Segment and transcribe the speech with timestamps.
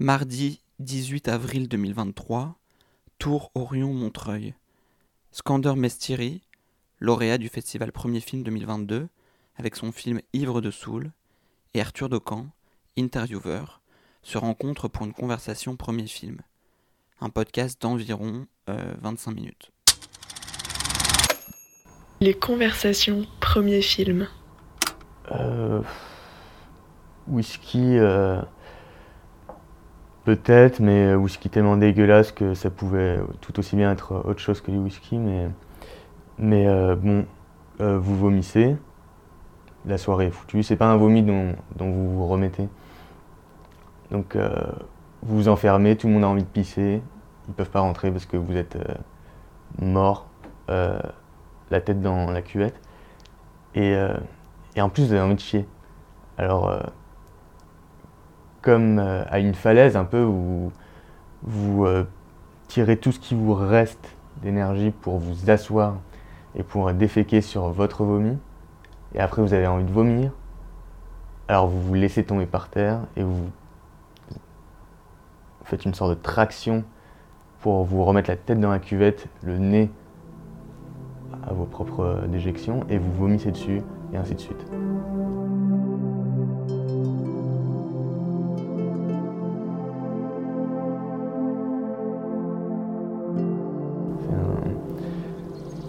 [0.00, 2.54] Mardi 18 avril 2023,
[3.18, 4.54] Tour Orion-Montreuil.
[5.32, 6.40] Skander Mestiri,
[7.00, 9.08] lauréat du festival Premier Film 2022,
[9.56, 11.10] avec son film Ivre de Soul,
[11.74, 12.46] et Arthur Docan,
[12.96, 13.80] intervieweur,
[14.22, 16.42] se rencontrent pour une conversation Premier Film.
[17.20, 19.72] Un podcast d'environ 25 minutes.
[22.20, 24.28] Les conversations Premier Film.
[25.32, 25.82] Euh,
[27.26, 28.40] whisky, euh,
[30.28, 34.70] peut-être, mais whisky tellement dégueulasse que ça pouvait tout aussi bien être autre chose que
[34.70, 35.16] du whisky.
[35.16, 35.48] Mais,
[36.36, 37.24] mais euh, bon,
[37.80, 38.76] euh, vous vomissez,
[39.86, 40.62] la soirée est foutue.
[40.62, 42.68] C'est pas un vomi dont, dont vous vous remettez.
[44.10, 44.50] Donc euh,
[45.22, 47.00] vous vous enfermez, tout le monde a envie de pisser,
[47.48, 48.94] ils peuvent pas rentrer parce que vous êtes euh,
[49.80, 50.26] mort,
[50.68, 50.98] euh,
[51.70, 52.78] la tête dans la cuvette.
[53.74, 54.12] Et, euh,
[54.76, 55.66] et en plus, vous avez envie de chier.
[56.36, 56.80] Alors, euh,
[58.68, 60.70] comme euh, à une falaise un peu où
[61.42, 62.04] vous euh,
[62.66, 65.94] tirez tout ce qui vous reste d'énergie pour vous asseoir
[66.54, 68.36] et pour déféquer sur votre vomi,
[69.14, 70.32] et après vous avez envie de vomir,
[71.48, 73.48] alors vous vous laissez tomber par terre et vous
[75.64, 76.84] faites une sorte de traction
[77.60, 79.90] pour vous remettre la tête dans la cuvette, le nez
[81.48, 83.80] à vos propres déjections, et vous vomissez dessus,
[84.12, 84.66] et ainsi de suite.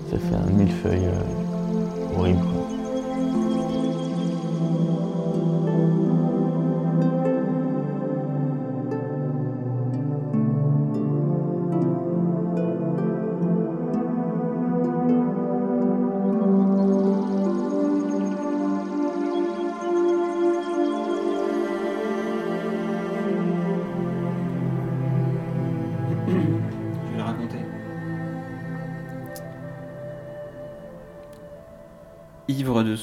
[0.09, 2.39] Ça fait un millefeuille euh, horrible.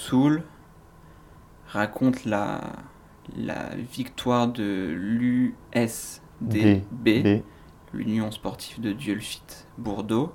[0.06, 0.42] Soul
[1.66, 2.60] raconte la,
[3.36, 5.52] la victoire de l'USDB,
[7.92, 9.42] l'Union sportive de Dieulfit
[9.78, 10.32] Bourdeau.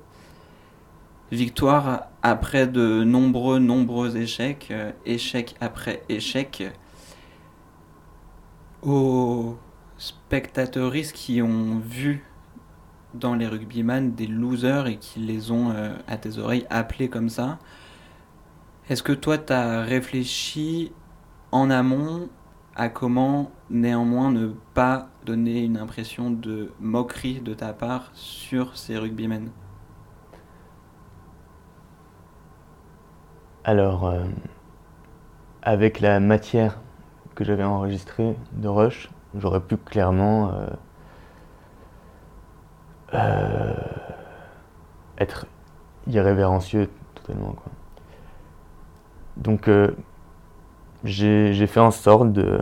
[1.32, 6.64] Victoire après de nombreux, nombreux échecs, euh, échec après échec,
[8.82, 9.58] aux
[9.98, 12.26] spectateurs qui ont vu
[13.14, 17.30] dans les rugbyman des losers et qui les ont, euh, à tes oreilles, appelés comme
[17.30, 17.58] ça.
[18.90, 20.92] Est-ce que toi, tu as réfléchi
[21.52, 22.30] en amont
[22.76, 28.98] à comment néanmoins ne pas donner une impression de moquerie de ta part sur ces
[28.98, 29.52] rugbymen?
[33.64, 34.26] Alors, euh,
[35.62, 36.80] avec la matière
[37.36, 40.68] que j'avais enregistrée de Rush, j'aurais pu clairement euh,
[43.14, 43.74] euh,
[45.20, 45.46] être
[46.08, 47.52] irrévérencieux totalement.
[47.52, 47.72] Quoi.
[49.38, 49.92] Donc, euh,
[51.04, 52.60] j'ai fait en sorte de,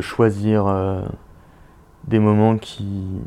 [0.00, 1.02] choisir euh,
[2.04, 3.20] des moments qui,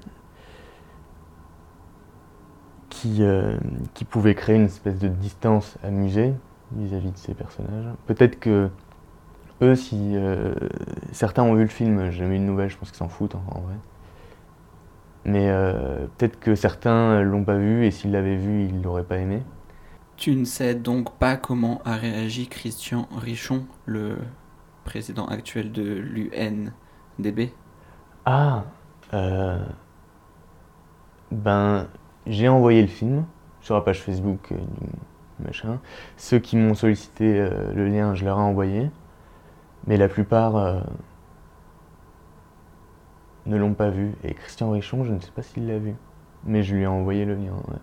[2.90, 3.58] qui, euh,
[3.94, 6.34] qui pouvaient créer une espèce de distance amusée
[6.72, 7.86] vis-à-vis de ces personnages.
[8.06, 8.70] Peut-être que
[9.62, 10.16] eux, si
[11.12, 13.36] certains ont vu le film, j'ai jamais eu de nouvelles, je pense qu'ils s'en foutent
[13.36, 13.76] en, vrai.
[15.26, 15.52] Mais
[16.18, 19.42] peut-être que certains l'ont pas vu et s'ils l'avaient vu, ils l'auraient pas aimé.
[20.20, 24.18] Tu ne sais donc pas comment a réagi Christian Richon, le
[24.84, 27.52] président actuel de l'UNDB
[28.26, 28.66] Ah,
[29.14, 29.64] euh,
[31.32, 31.88] ben,
[32.28, 33.24] j'ai envoyé le film
[33.62, 34.52] sur la page Facebook
[35.40, 35.80] machin.
[36.18, 38.92] Ceux qui m'ont sollicité euh, le lien, je leur ai envoyé.
[39.88, 40.82] Mais la plupart euh,
[43.46, 44.16] ne l'ont pas vu.
[44.26, 45.96] Et Christian Richon, je ne sais pas s'il l'a vu.
[46.44, 47.54] Mais je lui ai envoyé le lien.
[47.70, 47.80] ouais.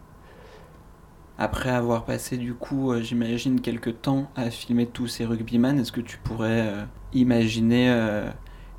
[1.39, 5.93] Après avoir passé du coup, euh, j'imagine, quelques temps à filmer tous ces rugbyman, est-ce
[5.93, 8.31] que tu pourrais euh, imaginer euh,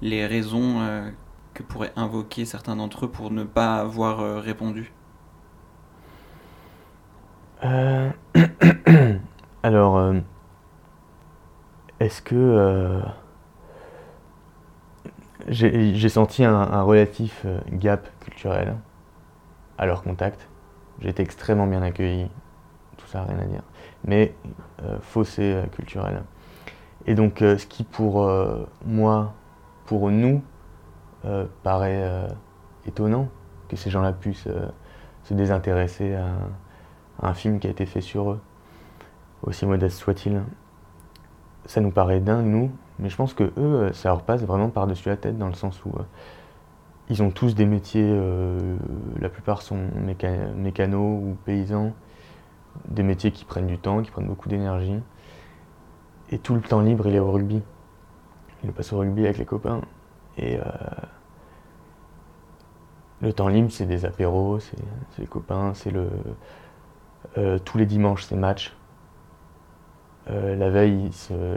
[0.01, 0.81] les raisons
[1.53, 4.91] que pourraient invoquer certains d'entre eux pour ne pas avoir répondu?
[9.64, 10.14] Alors,
[11.99, 13.02] est-ce que
[15.47, 18.76] j'ai senti un, un relatif gap culturel
[19.78, 20.47] à leur contact.
[20.99, 22.29] J'ai été extrêmement bien accueilli,
[22.97, 23.61] tout ça, rien à dire.
[24.03, 24.34] Mais
[24.84, 26.23] euh, fossé euh, culturel.
[27.05, 28.29] Et donc, euh, ce qui pour
[28.85, 29.34] moi,
[29.85, 30.41] pour nous,
[31.64, 32.29] paraît
[32.85, 33.28] étonnant
[33.67, 34.47] que ces gens-là puissent
[35.23, 36.28] se désintéresser à,
[37.22, 38.40] un film qui a été fait sur eux,
[39.44, 40.41] aussi modeste soit-il.
[41.66, 45.09] Ça nous paraît dingue, nous, Mais je pense que eux, ça leur passe vraiment par-dessus
[45.09, 45.91] la tête, dans le sens où
[47.09, 48.17] ils ont tous des métiers,
[49.20, 49.79] la plupart sont
[50.55, 51.94] mécanos ou paysans,
[52.88, 55.00] des métiers qui prennent du temps, qui prennent beaucoup d'énergie.
[56.29, 57.62] Et tout le temps libre, il est au rugby.
[58.64, 59.82] Il passe au rugby avec les copains.
[60.38, 60.59] Et
[63.22, 64.78] le temps libre, c'est des apéros, c'est
[65.18, 66.09] les copains, c'est le.
[67.38, 68.76] Euh, tous les dimanches, c'est match.
[70.30, 71.09] Euh, la veille,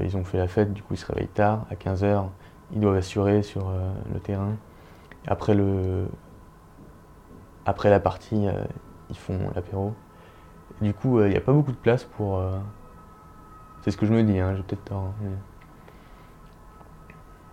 [0.03, 2.29] ils, ont fait la fête, du coup, ils se réveillent tard, à 15h.
[2.73, 4.57] Ils doivent assurer sur euh, le terrain.
[5.27, 5.57] Après,
[7.67, 8.47] après la partie,
[9.11, 9.93] ils font l'apéro.
[10.81, 12.43] Du coup, il n'y a pas beaucoup de place pour.
[13.83, 15.13] c'est ce que je me dis, hein, j'ai peut-être tort.
[15.23, 15.31] Hein,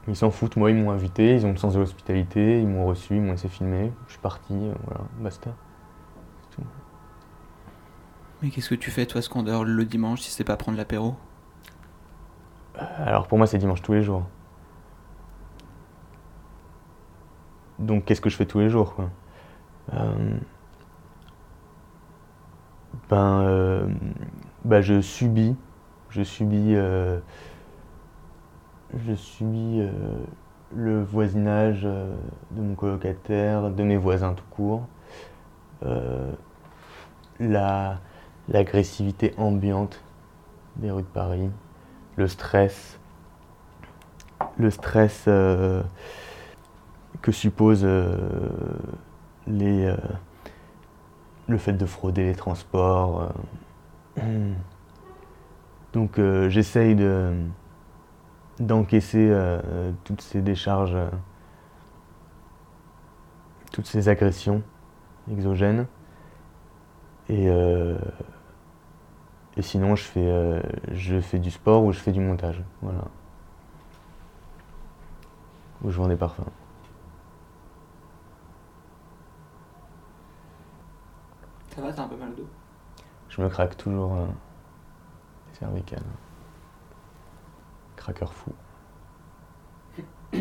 [0.07, 2.85] ils s'en foutent, moi ils m'ont invité, ils ont le sens de l'hospitalité, ils m'ont
[2.85, 5.51] reçu, ils m'ont laissé filmer, je suis parti, euh, voilà, basta.
[6.51, 6.61] Tout.
[8.41, 11.15] Mais qu'est-ce que tu fais toi Scandeur le dimanche si c'est pas prendre l'apéro?
[12.77, 14.23] Euh, Alors pour moi c'est dimanche tous les jours.
[17.79, 19.09] Donc qu'est-ce que je fais tous les jours quoi?
[19.93, 20.37] Euh,
[23.09, 23.89] Ben
[24.65, 25.55] ben je subis,
[26.09, 26.75] je subis
[28.93, 29.89] je suis euh,
[30.75, 32.15] le voisinage euh,
[32.51, 34.87] de mon colocataire, de mes voisins tout court,
[35.85, 36.31] euh,
[38.49, 40.01] l'agressivité ambiante
[40.77, 41.49] des rues de Paris,
[42.15, 42.99] le stress,
[44.57, 45.83] le stress que
[47.31, 47.85] suppose
[49.47, 49.93] les,
[51.47, 53.31] le fait de frauder les transports.
[55.93, 57.33] Donc j'essaye de
[58.59, 61.09] d'encaisser euh, euh, toutes ces décharges, euh,
[63.71, 64.63] toutes ces agressions
[65.31, 65.87] exogènes.
[67.29, 67.47] Et,
[69.57, 70.63] et sinon, je fais,
[70.93, 72.63] je fais du sport ou je fais du montage.
[72.81, 73.03] Voilà.
[75.83, 76.45] Ou je vends des parfums.
[81.77, 82.47] Ça va, t'as un peu mal d'eau
[83.29, 86.01] Je me craque toujours les cervicales
[87.95, 88.51] craqueur fou.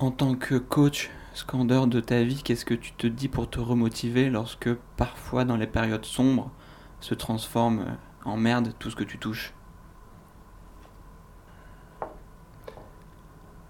[0.00, 3.60] En tant que coach, scandeur de ta vie, qu'est-ce que tu te dis pour te
[3.60, 6.50] remotiver lorsque parfois dans les périodes sombres
[7.00, 7.84] se transforme
[8.24, 9.52] en merde tout ce que tu touches?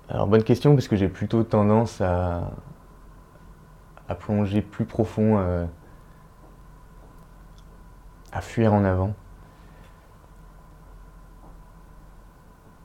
[0.09, 2.53] Alors bonne question parce que j'ai plutôt tendance à,
[4.11, 5.65] à plonger plus profond, euh,
[8.33, 9.15] à fuir en avant.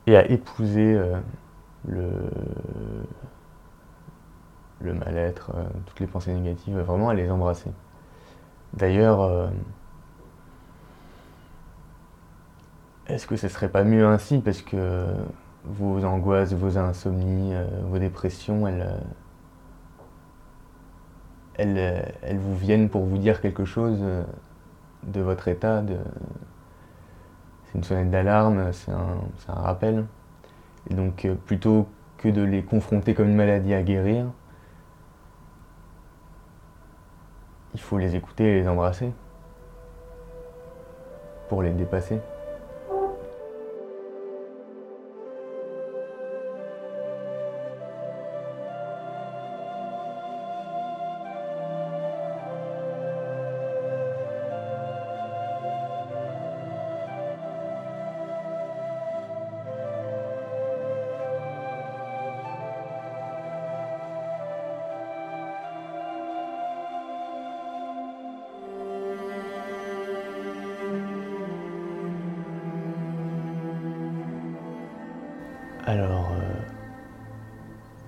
[0.08, 1.18] et à épouser euh,
[1.88, 2.30] le,
[4.94, 7.72] mal-être, euh, toutes les pensées négatives, vraiment à les embrasser.
[8.72, 9.50] D'ailleurs,
[13.08, 14.38] est-ce que ce serait pas mieux ainsi?
[14.38, 15.08] Parce que
[15.64, 17.54] vos angoisses, vos insomnies,
[17.88, 19.00] vos dépressions, elles,
[21.58, 24.02] elles, elles, vous viennent pour vous dire quelque chose
[25.04, 25.96] de votre état, de,
[27.76, 30.06] une sonnette d'alarme, c'est un, un, rappel.
[30.90, 31.86] Et donc euh, plutôt
[32.16, 34.26] que de les confronter comme une maladie à guérir,
[37.74, 39.12] il faut les écouter et les embrasser
[41.48, 42.18] pour les dépasser.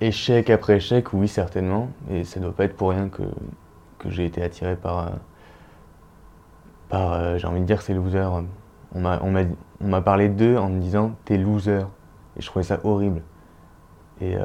[0.00, 1.90] Échec après échec, oui, certainement.
[2.10, 3.22] Et ça ne doit pas être pour rien que,
[4.06, 5.10] j'ai été attiré par, euh,
[6.88, 8.42] par euh, j'ai envie de dire, ces losers.
[8.94, 11.82] On m'a parlé d'eux en me disant, t'es loser.
[12.36, 13.22] Et je trouvais ça horrible.
[14.20, 14.36] Et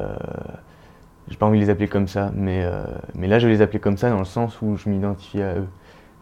[1.27, 2.67] j'ai pas envie de les appeler comme ça, mais,
[3.15, 5.67] là, je les appeler comme ça dans le sens où je m'identifiais à eux.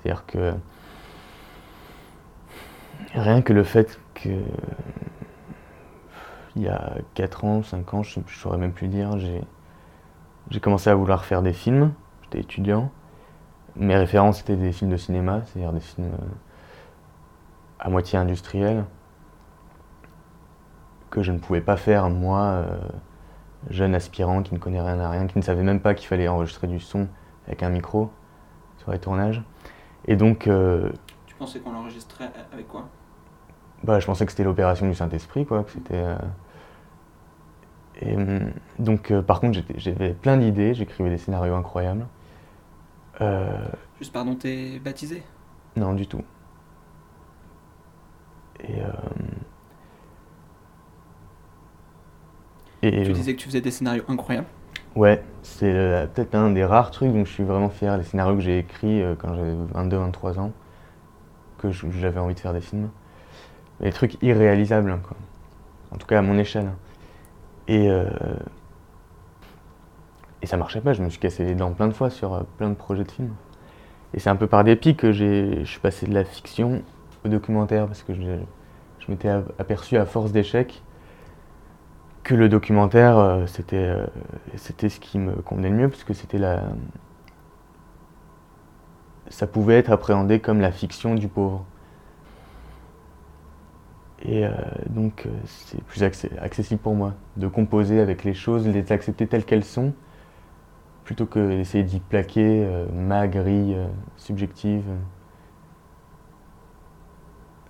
[0.02, 0.54] C'est-à-dire que
[3.14, 4.30] rien que le fait que
[6.56, 10.90] il y a 4 ans, 5 ans, je ne saurais même plus dire, j'ai commencé
[10.90, 11.94] à vouloir faire des films.
[12.24, 12.92] J'étais étudiant.
[13.76, 16.26] Mes références étaient des films de cinéma, c'est-à-dire des films euh,
[17.80, 18.86] à moitié industriels,
[21.10, 22.80] que je ne pouvais pas faire, moi, euh,
[23.70, 26.28] jeune aspirant qui ne connaît rien à rien, qui ne savait même pas qu'il fallait
[26.28, 27.08] enregistrer du son
[27.48, 28.12] avec un micro
[28.80, 29.42] sur les tournages.
[30.06, 30.48] Et donc.
[30.48, 30.92] Euh,
[31.26, 32.88] tu pensais qu'on l'enregistrait avec quoi?
[33.84, 35.96] Bah, je pensais que c'était l'opération du Saint-Esprit, quoi, que c'était.
[35.96, 36.16] euh,
[38.02, 42.06] Et hum, donc, euh, par contre, j'avais plein d'idées, j'écrivais des scénarios incroyables.
[43.22, 43.68] Euh,
[44.00, 45.24] Juste pardon, t'es baptisé?
[45.76, 46.24] Non, du tout.
[48.60, 48.82] Et.
[48.82, 48.92] euh,
[52.84, 54.48] Et Tu disais que tu faisais des scénarios incroyables.
[54.96, 58.42] ouais, c'est peut-être un des rares trucs dont je suis vraiment fier, les scénarios que
[58.42, 60.52] j'ai écrits quand j'avais 22-23 ans,
[61.58, 62.90] que j'avais envie de faire des films.
[63.82, 65.18] Des trucs irréalisables, hein, quoi.
[65.92, 66.68] En tout cas à mon échelle.
[66.68, 66.76] hein.
[67.68, 68.06] Et, euh,
[70.42, 72.42] et ça marchait pas, je me suis cassé les dents plein de fois sur euh,
[72.58, 73.34] plein de projets de films.
[74.14, 76.82] Et c'est un peu par dépit que je suis passé de la fiction
[77.24, 78.22] au documentaire, parce que je,
[79.08, 80.82] m'étais aperçu à force d'échecs
[82.24, 84.06] que le documentaire, euh, c'était euh,
[84.56, 86.64] c'était ce qui me convenait le mieux, parce que c'était la...
[89.30, 91.66] Ça pouvait être appréhendé comme la fiction du pauvre.
[94.24, 94.52] Et euh,
[94.90, 99.46] donc, euh, c'est plus accessible pour moi de composer avec les choses, les accepter telles
[99.46, 99.94] qu'elles sont,
[101.04, 103.88] plutôt que d'essayer d'y plaquer euh, ma grille euh,
[104.18, 104.86] subjective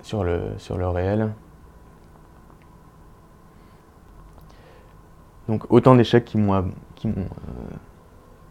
[0.02, 1.32] sur, le, sur le réel.
[5.48, 6.64] Donc, autant d'échecs qui m'ont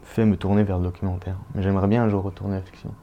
[0.04, 1.38] fait me tourner vers le documentaire.
[1.56, 2.94] Mais j'aimerais bien un jour retourner à la fiction.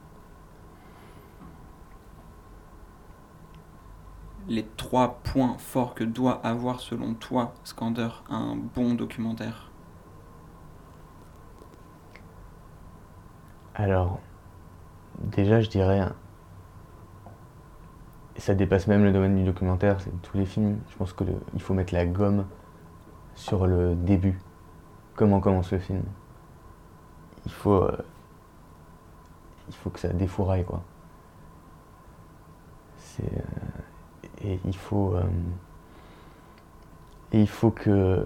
[4.49, 9.71] Les trois points forts que doit avoir selon toi, Skander, un bon documentaire?
[13.75, 14.21] Alors,
[15.19, 16.09] déjà, je dirais,
[18.37, 20.79] ça dépasse même le domaine du documentaire, c'est tous les films.
[20.89, 22.47] Je pense qu'il faut mettre la gomme
[23.35, 24.41] sur le début.
[25.15, 26.03] Comment commence le film?
[27.45, 27.99] Il faut, euh,
[29.69, 30.83] il faut que ça défouraille, quoi.
[32.97, 33.83] C'est, euh,
[34.45, 35.23] et il faut, euh,
[37.33, 38.25] et il faut que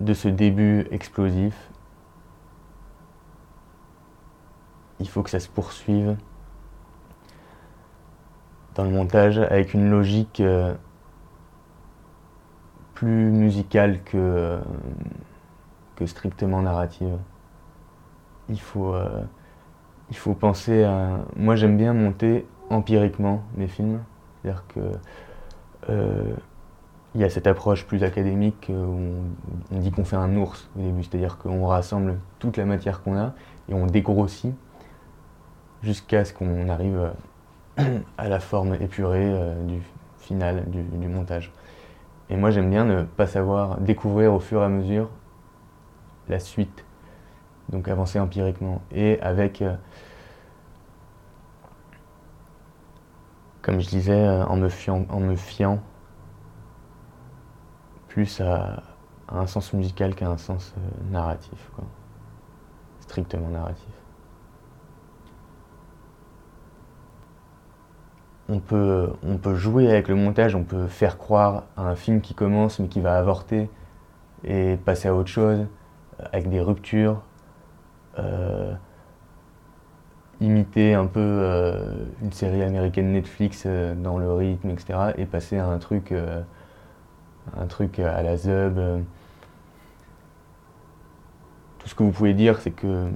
[0.00, 1.70] de ce début explosif,
[5.00, 6.16] il faut que ça se poursuive
[8.74, 10.74] dans le montage avec une logique euh,
[12.94, 14.60] plus musicale que, euh,
[16.04, 17.16] strictement narrative.
[18.48, 18.94] Il faut
[20.34, 21.20] penser à...
[21.36, 24.00] Moi j'aime bien monter empiriquement mes films.
[24.42, 24.80] C'est-à-dire que
[25.90, 26.34] euh,
[27.14, 29.14] il y a cette approche plus académique euh, où
[29.70, 33.16] on, dit qu'on fait un ours au début, c'est-à-dire qu'on rassemble toute la matière qu'on
[33.18, 33.34] a
[33.68, 34.54] et on dégrossit
[35.82, 37.10] jusqu'à ce qu'on arrive
[37.78, 39.32] euh, à la forme épurée
[39.66, 39.80] du
[40.18, 41.52] final du, du montage.
[42.30, 45.10] Et moi j'aime bien ne pas savoir découvrir au fur et à mesure
[46.28, 46.84] la suite,
[47.68, 48.80] donc avancer empiriquement.
[48.92, 49.62] Et avec,
[53.62, 54.68] comme je disais, euh, en me
[55.36, 55.78] fiant,
[58.08, 58.82] plus à,
[59.28, 61.84] un sens musical qu'à un sens euh, narratif, quoi.
[63.00, 63.88] strictement narratif.
[68.48, 72.20] on peut, on peut jouer avec le montage, on peut faire croire à un film
[72.20, 73.70] qui commence mais qui va avorter
[74.44, 75.60] et passer à autre chose,
[76.20, 77.22] euh, avec des ruptures,
[80.42, 85.12] imiter un peu euh, une série américaine Netflix euh, dans le rythme, etc.
[85.16, 86.42] et passer à un truc, euh,
[87.56, 88.78] à la Zub.
[91.78, 93.08] Tout ce que vous pouvez dire, c'est que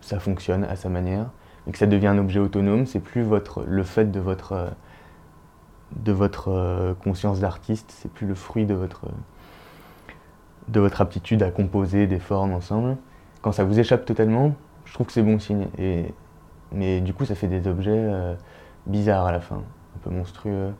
[0.00, 1.30] ça fonctionne à sa manière
[1.66, 4.74] et que ça devient un objet autonome, c'est plus votre, le fait de votre,
[7.02, 9.06] conscience d'artiste, c'est plus le fruit de votre
[11.00, 12.96] aptitude à composer des formes ensemble.
[13.42, 14.54] Quand ça vous échappe totalement,
[14.84, 15.68] je trouve que c'est bon signe.
[15.78, 16.14] Et,
[16.72, 18.34] mais du coup, ça fait des objets euh,
[18.86, 20.72] bizarres à la fin, un peu monstrueux.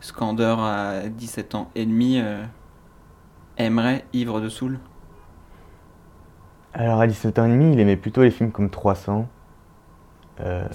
[0.00, 2.44] Skander à 17 ans et demi euh,
[3.56, 4.78] aimerait Ivre de Soul.
[6.74, 9.28] Alors à 17 ans et demi, il aimait plutôt les films comme 300.
[10.40, 10.66] Euh,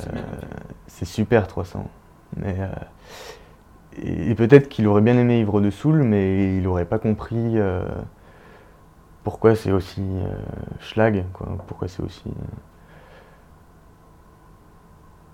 [0.87, 1.89] C'est super 300.
[2.37, 2.67] Mais, euh,
[4.01, 7.57] et, et peut-être qu'il aurait bien aimé Ivre de Soul, mais il n'aurait pas compris
[9.29, 10.33] pourquoi c'est aussi euh,
[10.79, 11.55] schlag, quoi.
[11.67, 12.23] Pourquoi c'est aussi.
[12.25, 12.55] euh.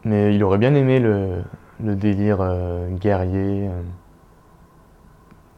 [0.03, 1.45] Mais il aurait bien aimé le,
[1.79, 3.69] délire euh, guerrier,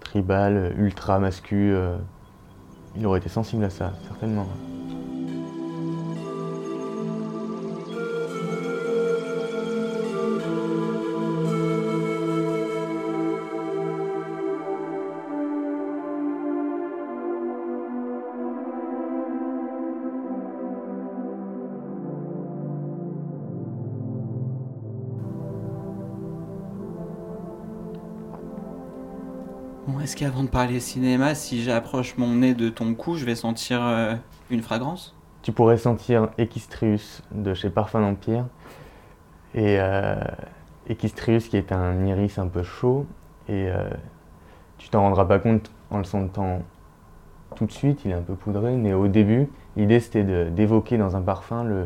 [0.02, 1.74] tribal, ultra mascu.
[2.96, 4.46] il aurait été sensible à ça, certainement.
[30.08, 33.82] Est-ce qu'avant de parler cinéma, si j'approche mon nez de ton cou, je vais sentir
[33.84, 34.16] euh,
[34.50, 35.14] une fragrance?
[35.42, 38.46] Tu pourrais sentir Equistrius de chez Parfum d'Empire.
[39.54, 40.16] Et euh,
[40.88, 43.06] Equistrius qui est un iris un peu chaud.
[43.50, 43.84] Et euh,
[44.78, 46.62] tu t'en rendras pas compte en le sentant
[47.58, 51.18] tout de suite, il est un peu poudré, mais au début, l'idée c'était d'évoquer dans
[51.18, 51.86] un parfum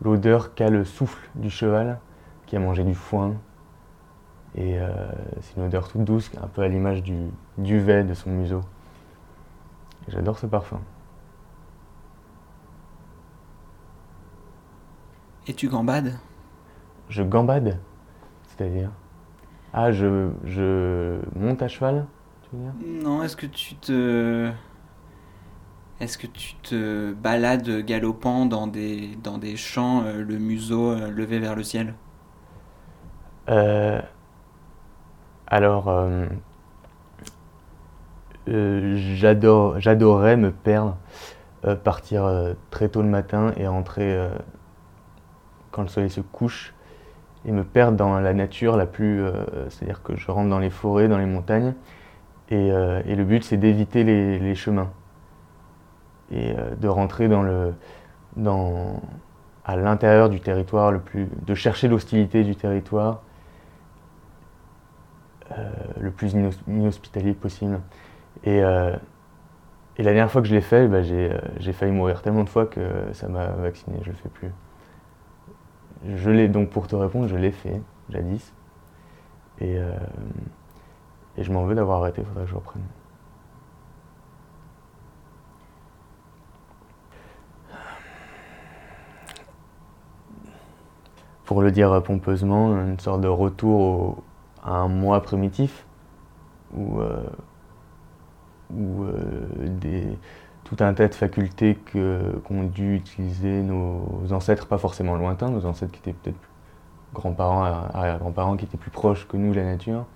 [0.00, 1.98] l'odeur qu'a le souffle du cheval
[2.46, 3.34] qui a mangé du foin,
[4.54, 4.88] et euh,
[5.40, 7.28] c'est une odeur toute douce, un peu à l'image du
[7.58, 8.60] duvet de son museau.
[10.08, 10.80] J'adore ce parfum.
[15.46, 16.18] Et tu gambades?
[17.08, 17.78] Je gambade
[18.46, 18.90] C'est-à-dire?
[19.72, 22.06] Ah, je, je monte à cheval
[22.42, 23.04] tu veux dire?
[23.04, 24.50] Non, est-ce que tu te.
[26.00, 31.10] Est-ce que tu te balades galopant dans des, dans des champs, euh, le museau euh,
[31.10, 31.94] levé vers le ciel?
[33.48, 34.00] Euh,
[35.52, 36.24] alors, euh,
[38.48, 40.96] euh, j'adorais me perdre,
[41.66, 42.26] euh, partir
[42.70, 44.18] très tôt le matin et rentrer
[45.70, 46.72] quand le soleil se couche
[47.44, 49.22] et me perdre dans la nature la plus.
[49.68, 51.74] C'est-à-dire que je rentre dans les forêts, dans les montagnes
[52.48, 54.90] et, le but c'est d'éviter les, chemins
[56.30, 57.28] et de rentrer
[59.66, 63.31] à l'intérieur du territoire, le plus, de chercher l'hostilité du territoire euh,
[66.00, 66.34] le plus
[66.66, 67.80] inhospitalier possible.
[68.44, 68.96] Et, euh,
[69.96, 72.48] et, la dernière fois que je l'ai fait, bah, euh, j'ai failli mourir tellement de
[72.48, 72.80] fois que
[73.12, 74.50] ça m'a vacciné, je le fais plus.
[76.16, 77.80] Je l'ai donc pour te répondre, je l'ai fait
[78.10, 78.52] jadis.
[79.60, 79.76] Et,
[81.36, 82.82] et je m'en veux d'avoir arrêté, il faudrait que je reprenne.
[91.44, 94.24] Pour le dire pompeusement, une sorte de retour au,
[94.64, 95.86] un moi primitif
[96.76, 97.22] où, euh,
[98.74, 100.14] euh,
[100.64, 105.92] tout un tas de facultés qu'ont dû utiliser nos ancêtres, pas forcément lointains, nos ancêtres
[105.92, 106.38] qui étaient peut-être
[107.12, 110.06] grands-parents, arrière-grands-parents qui étaient plus proches que nous, la nature,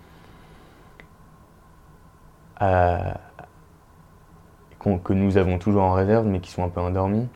[5.05, 7.29] que nous avons toujours en réserve, mais qui sont un peu endormis,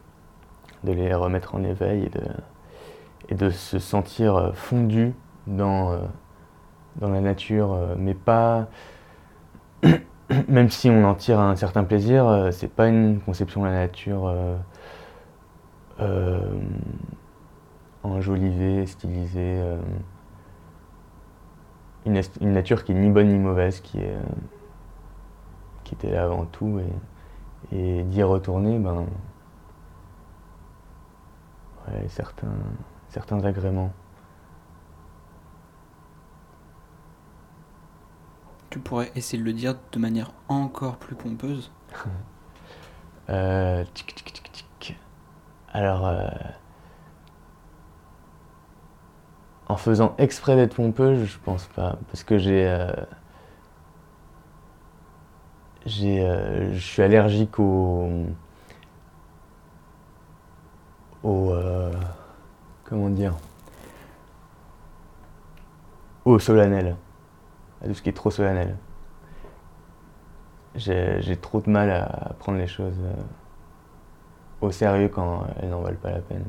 [0.85, 5.13] de les remettre en éveil et de, de se sentir fondus
[5.47, 5.99] dans, euh,
[6.97, 8.69] dans la nature, euh, mais pas.
[10.49, 13.73] Même si on en tire un certain plaisir, euh, c'est pas une conception de la
[13.73, 14.33] nature
[16.01, 16.41] euh,
[18.03, 19.61] enjolivée, stylisée.
[22.07, 24.17] Une, nature qui est ni bonne ni mauvaise, qui, est,
[25.85, 26.81] qui était là avant tout.
[27.73, 29.07] Et, d'y retourner, ben.
[32.09, 32.47] Certains,
[33.09, 33.91] certains agréments.
[38.71, 41.73] Tu pourrais essayer de le dire de manière encore plus pompeuse
[43.29, 43.85] euh,
[45.73, 46.29] Alors, euh,
[49.67, 52.93] en faisant exprès d'être pompeux, je pense pas, parce que j'ai, euh,
[55.85, 56.25] j'ai,
[56.73, 58.09] je suis allergique au,
[61.25, 61.53] au,
[62.85, 63.35] comment dire,
[66.25, 66.97] au solennel
[67.83, 68.77] à tout ce qui est trop solennel.
[70.75, 73.23] J'ai trop de mal à prendre les choses euh,
[74.61, 76.45] au sérieux quand elles n'en valent pas la peine.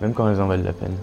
[0.00, 0.96] Même quand elles en valent la peine.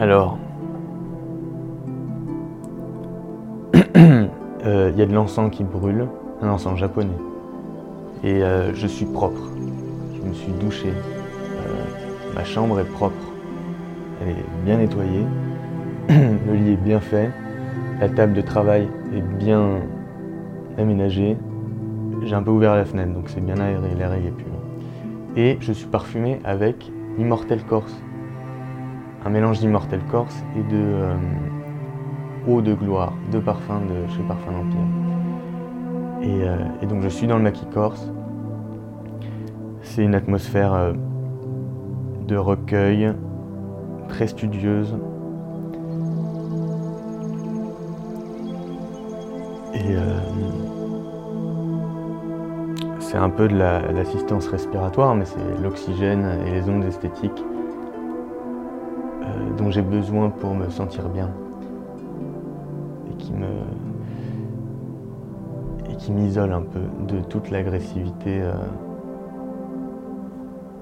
[0.00, 0.38] Alors,
[3.74, 6.06] euh, il y a de l'encens qui brûle,
[6.40, 7.08] un encens japonais.
[8.22, 9.40] Et euh, je suis propre.
[10.14, 10.90] Je me suis douché.
[10.90, 13.16] Euh, ma chambre est propre.
[14.22, 15.26] Elle est bien nettoyée.
[16.08, 17.32] Le lit est bien fait.
[18.00, 19.80] La table de travail est bien
[20.78, 21.36] aménagée.
[22.22, 24.46] J'ai un peu ouvert la fenêtre, donc c'est bien aéré, l'air est pur.
[25.36, 28.00] Et je suis parfumé avec Immortel Corse
[29.28, 31.14] un mélange d'immortel corse et de euh,
[32.46, 34.78] eau de gloire, de parfum de chez Parfum d'Empire.
[36.22, 38.10] Euh, et, donc je suis dans le maquis corse.
[39.82, 40.94] C'est une atmosphère euh,
[42.26, 43.12] de recueil,
[44.08, 44.96] très studieuse.
[49.74, 49.94] Et
[52.98, 57.44] c'est un peu de l'assistance respiratoire, mais c'est l'oxygène et les ondes esthétiques
[59.70, 61.30] j'ai besoin pour me sentir bien
[63.10, 63.48] et qui me
[65.90, 68.54] et qui m'isole un peu de toute l'agressivité euh,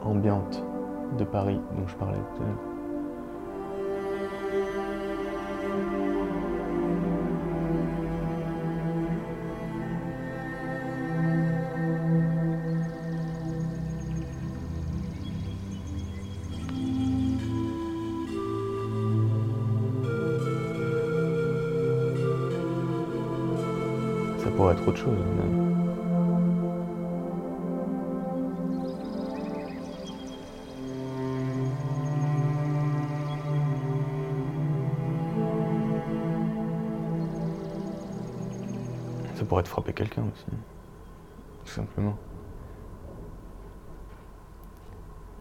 [0.05, 0.65] ambiante
[1.19, 2.76] de Paris dont je parlais tout à l'heure.
[24.87, 25.19] Ça pourrait être autre chose.
[39.35, 40.47] Ça pourrait être frapper quelqu'un aussi.
[41.65, 42.17] Tout simplement.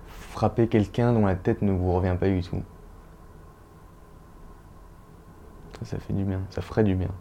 [0.08, 2.63] Frapper quelqu'un dont la tête ne vous revient pas du tout.
[5.79, 6.41] Ça, ça fait du bien.
[6.49, 7.12] Ça ferait du bien.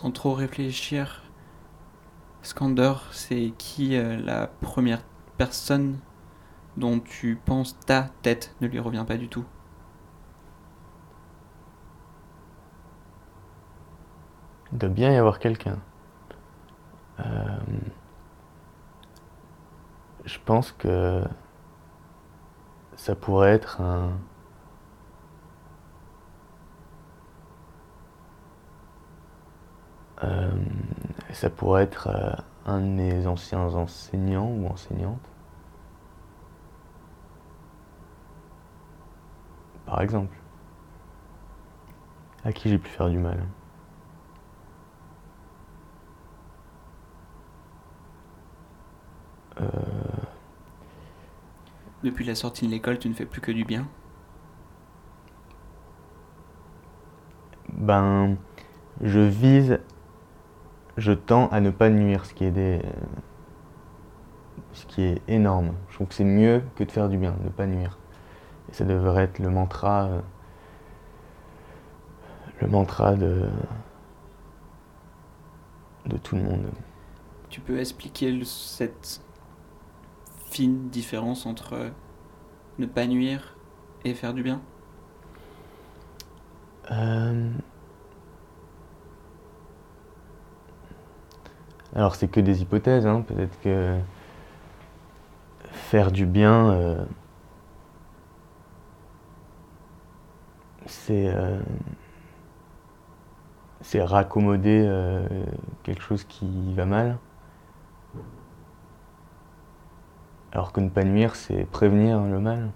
[0.00, 1.24] Sans trop réfléchir,
[2.42, 5.02] Skander, c'est qui euh, la première
[5.38, 5.98] personne
[6.76, 9.44] dont tu penses ta tête ne lui revient pas du tout?
[14.70, 15.80] Il doit bien y avoir quelqu'un.
[17.18, 17.58] Euh,
[20.24, 21.24] je pense que
[22.94, 24.12] ça pourrait être un.
[30.24, 30.50] Euh,
[31.32, 32.32] ça pourrait être euh,
[32.66, 35.20] un de mes anciens enseignants ou enseignantes.
[39.86, 40.36] Par exemple.
[42.44, 43.38] À qui j'ai pu faire du mal.
[49.60, 49.64] Euh,
[52.02, 53.86] Depuis la sortie de l'école, tu ne fais plus que du bien?
[57.72, 58.36] Ben,
[59.02, 59.78] je vise,
[60.98, 62.82] je tends à ne pas nuire, ce qui est des,
[64.72, 65.72] ce qui est énorme.
[65.90, 67.98] Je trouve que c'est mieux que de faire du bien, ne pas nuire.
[68.70, 70.20] Et ça devrait être le mantra, euh,
[72.60, 73.48] le mantra de,
[76.06, 76.66] de tout le monde.
[77.50, 79.20] Tu peux expliquer le- cette
[80.50, 81.92] fine différence entre
[82.78, 83.56] ne pas nuire
[84.04, 84.62] et faire du bien?
[86.90, 87.50] Euh,
[91.94, 93.22] Alors c'est que des hypothèses, hein.
[93.26, 93.98] peut-être que
[95.72, 97.04] faire du bien, euh,
[100.86, 101.60] c'est euh,
[103.80, 105.26] c'est raccommoder euh,
[105.82, 107.18] quelque chose qui va mal.
[110.52, 112.70] Alors que ne pas nuire, c'est prévenir le mal.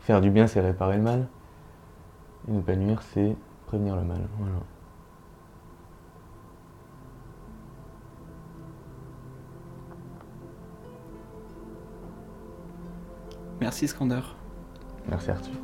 [0.00, 1.26] Faire du bien, c'est réparer le mal.
[2.48, 4.28] Et ne pas nuire, c'est prévenir le mal.
[4.38, 4.60] Voilà.
[13.60, 14.20] Merci Skander.
[15.08, 15.54] Merci Arthur.